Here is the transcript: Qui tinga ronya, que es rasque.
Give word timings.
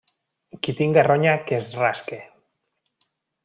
Qui 0.67 0.75
tinga 0.79 1.03
ronya, 1.09 1.35
que 1.51 1.59
es 1.65 1.71
rasque. 1.85 2.21